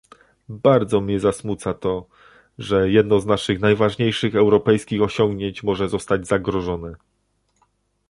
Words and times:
Bardzo 0.63 1.01
mnie 1.01 1.19
zasmuca 1.19 1.73
to, 1.73 2.07
że 2.57 2.89
jedno 2.91 3.19
z 3.19 3.25
naszych 3.25 3.59
najważniejszych 3.59 4.35
europejskich 4.35 5.01
osiągnięć 5.01 5.63
może 5.63 5.89
zostać 5.89 6.27
zagrożone 6.27 6.95